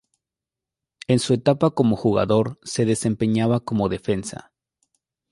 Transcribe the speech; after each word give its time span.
En 1.07 1.19
su 1.19 1.35
etapa 1.35 1.69
como 1.69 1.95
jugador 1.95 2.57
se 2.63 2.85
desempeñaba 2.85 3.59
como 3.59 3.87
defensa. 3.87 4.51